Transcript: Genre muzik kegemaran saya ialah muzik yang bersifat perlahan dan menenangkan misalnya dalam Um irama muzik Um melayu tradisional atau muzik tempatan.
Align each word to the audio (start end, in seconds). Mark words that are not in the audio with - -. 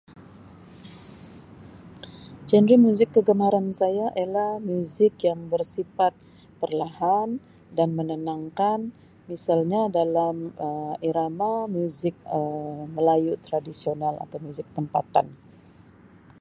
Genre 2.47 2.75
muzik 2.85 3.09
kegemaran 3.15 3.67
saya 3.81 4.07
ialah 4.21 4.51
muzik 4.69 5.13
yang 5.27 5.39
bersifat 5.53 6.13
perlahan 6.59 7.29
dan 7.77 7.89
menenangkan 7.97 8.79
misalnya 9.29 9.81
dalam 9.99 10.35
Um 10.65 10.97
irama 11.09 11.53
muzik 11.77 12.15
Um 12.35 12.83
melayu 12.97 13.31
tradisional 13.47 14.13
atau 14.25 14.37
muzik 14.45 14.65
tempatan. 14.77 15.27